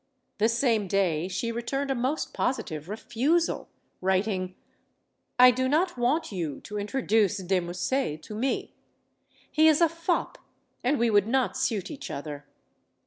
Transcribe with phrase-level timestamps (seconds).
[0.39, 3.69] The same day she returned a most positive refusal,
[4.01, 4.55] writing:
[5.37, 8.73] I do not want you to introduce De Musset to me.
[9.51, 10.39] He is a fop,
[10.83, 12.47] and we would not suit each other.